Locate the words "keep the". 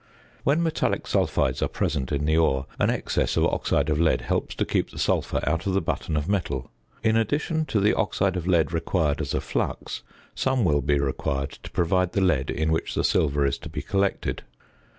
4.65-4.97